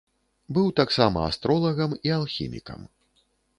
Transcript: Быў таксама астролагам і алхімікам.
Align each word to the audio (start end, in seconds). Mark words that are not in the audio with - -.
Быў 0.57 0.71
таксама 0.79 1.27
астролагам 1.33 1.95
і 2.11 2.15
алхімікам. 2.19 2.79